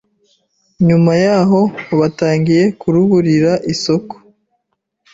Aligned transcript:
nyuma 0.87 1.11
yaho 1.23 1.61
batangiye 1.99 2.63
kuruburira 2.81 3.53
isoko 3.73 4.13